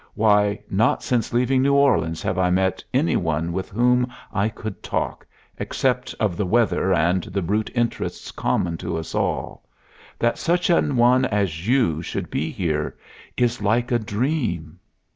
Why, 0.15 0.59
not 0.67 1.03
since 1.03 1.31
leaving 1.31 1.61
New 1.61 1.75
Orleans 1.75 2.23
have 2.23 2.39
I 2.39 2.49
met 2.49 2.83
any 2.91 3.15
one 3.15 3.53
with 3.53 3.69
whom 3.69 4.09
I 4.33 4.49
could 4.49 4.81
talk, 4.81 5.27
except 5.59 6.15
of 6.19 6.35
the 6.35 6.45
weather 6.47 6.91
and 6.91 7.21
the 7.25 7.43
brute 7.43 7.69
interests 7.75 8.31
common 8.31 8.77
to 8.77 8.97
us 8.97 9.13
all. 9.13 9.63
That 10.17 10.39
such 10.39 10.71
a 10.71 10.81
one 10.81 11.25
as 11.25 11.67
you 11.67 12.01
should 12.01 12.31
be 12.31 12.49
here 12.49 12.97
is 13.37 13.61
like 13.61 13.91
a 13.91 13.99
dream." 13.99 14.79